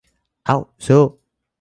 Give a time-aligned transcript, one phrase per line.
[0.45, 1.03] เอ้า สู้!